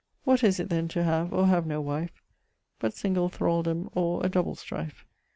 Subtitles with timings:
[0.23, 2.23] What is it then to have, or have no wife,
[2.79, 5.05] But single thraldome or a double strife?